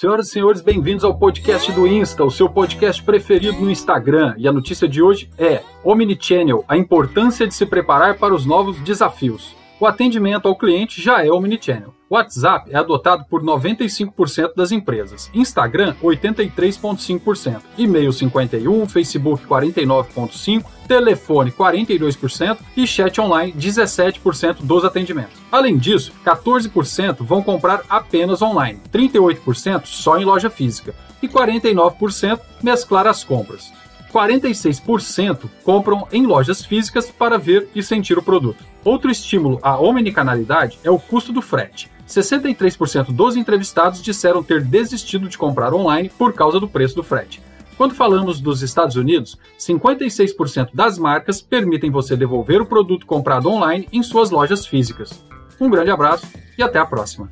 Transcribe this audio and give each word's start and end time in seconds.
Senhoras 0.00 0.28
e 0.28 0.30
senhores, 0.30 0.62
bem-vindos 0.62 1.04
ao 1.04 1.14
podcast 1.14 1.70
do 1.72 1.86
Insta, 1.86 2.24
o 2.24 2.30
seu 2.30 2.48
podcast 2.48 3.02
preferido 3.02 3.60
no 3.60 3.70
Instagram. 3.70 4.34
E 4.38 4.48
a 4.48 4.52
notícia 4.52 4.88
de 4.88 5.02
hoje 5.02 5.28
é 5.36 5.62
Omnichannel, 5.84 6.64
a 6.66 6.74
importância 6.74 7.46
de 7.46 7.52
se 7.52 7.66
preparar 7.66 8.16
para 8.16 8.34
os 8.34 8.46
novos 8.46 8.80
desafios. 8.80 9.54
O 9.80 9.86
atendimento 9.86 10.46
ao 10.46 10.54
cliente 10.54 11.00
já 11.00 11.24
é 11.24 11.32
Omnichannel. 11.32 11.94
WhatsApp 12.10 12.70
é 12.70 12.76
adotado 12.76 13.24
por 13.24 13.42
95% 13.42 14.54
das 14.54 14.72
empresas, 14.72 15.30
Instagram 15.32 15.94
83,5%, 16.02 17.62
e-mail 17.78 18.10
51%, 18.10 18.86
Facebook 18.88 19.46
49,5%, 19.46 20.66
telefone 20.86 21.50
42% 21.50 22.58
e 22.76 22.86
chat 22.86 23.18
online 23.18 23.54
17% 23.54 24.56
dos 24.60 24.84
atendimentos. 24.84 25.40
Além 25.50 25.78
disso, 25.78 26.12
14% 26.26 27.24
vão 27.24 27.42
comprar 27.42 27.82
apenas 27.88 28.42
online, 28.42 28.80
38% 28.92 29.86
só 29.86 30.18
em 30.18 30.26
loja 30.26 30.50
física. 30.50 30.94
E 31.22 31.28
49% 31.28 32.40
mesclar 32.62 33.06
as 33.06 33.22
compras. 33.22 33.79
46% 34.12 35.48
compram 35.64 36.06
em 36.12 36.26
lojas 36.26 36.64
físicas 36.64 37.10
para 37.10 37.38
ver 37.38 37.68
e 37.74 37.82
sentir 37.82 38.18
o 38.18 38.22
produto. 38.22 38.64
Outro 38.84 39.10
estímulo 39.10 39.58
à 39.62 39.80
omnicanalidade 39.80 40.78
é 40.82 40.90
o 40.90 40.98
custo 40.98 41.32
do 41.32 41.40
frete. 41.40 41.90
63% 42.08 43.12
dos 43.12 43.36
entrevistados 43.36 44.02
disseram 44.02 44.42
ter 44.42 44.62
desistido 44.62 45.28
de 45.28 45.38
comprar 45.38 45.72
online 45.72 46.10
por 46.18 46.32
causa 46.32 46.58
do 46.58 46.68
preço 46.68 46.96
do 46.96 47.02
frete. 47.02 47.40
Quando 47.76 47.94
falamos 47.94 48.40
dos 48.40 48.62
Estados 48.62 48.96
Unidos, 48.96 49.38
56% 49.58 50.70
das 50.74 50.98
marcas 50.98 51.40
permitem 51.40 51.90
você 51.90 52.16
devolver 52.16 52.60
o 52.60 52.66
produto 52.66 53.06
comprado 53.06 53.48
online 53.48 53.88
em 53.92 54.02
suas 54.02 54.30
lojas 54.30 54.66
físicas. 54.66 55.24
Um 55.58 55.70
grande 55.70 55.90
abraço 55.90 56.26
e 56.58 56.62
até 56.62 56.78
a 56.78 56.84
próxima! 56.84 57.30